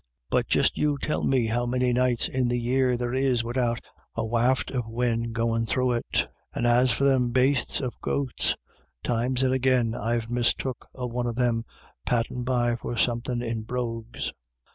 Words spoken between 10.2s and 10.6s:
mis